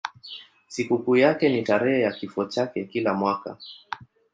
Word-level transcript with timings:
Sikukuu 0.67 1.15
yake 1.17 1.49
ni 1.49 1.63
tarehe 1.63 2.01
ya 2.01 2.11
kifo 2.11 2.45
chake 2.45 2.85
kila 2.85 3.13
mwaka. 3.13 3.57